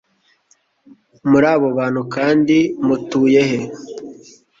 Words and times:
Muri 1.29 1.45
abo 1.53 1.67
bantu 1.77 2.01
kandi 2.15 2.57
mutuye 2.85 3.41
he 3.49 3.59